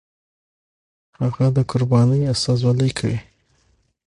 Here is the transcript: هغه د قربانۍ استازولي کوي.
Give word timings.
هغه 1.19 1.45
د 1.55 1.57
قربانۍ 1.71 2.21
استازولي 2.33 2.89
کوي. 2.97 3.19